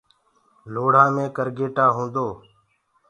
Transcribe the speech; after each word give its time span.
لوڙهآ 0.73 1.03
مي 1.15 1.25
ڪرگيٽآ 1.35 1.85
هوندو 1.95 2.25
هي۔ 2.35 2.39